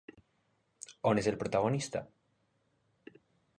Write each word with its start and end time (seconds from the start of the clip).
On 1.09 1.21
és 1.23 1.29
el 1.33 1.37
protagonista? 1.45 2.03